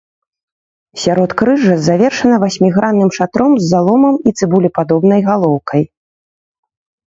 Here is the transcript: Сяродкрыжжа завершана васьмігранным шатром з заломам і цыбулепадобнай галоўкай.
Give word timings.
Сяродкрыжжа 1.01 1.75
завершана 1.87 2.35
васьмігранным 2.45 3.13
шатром 3.19 3.51
з 3.59 3.63
заломам 3.75 4.15
і 4.31 4.35
цыбулепадобнай 4.37 5.21
галоўкай. 5.31 5.83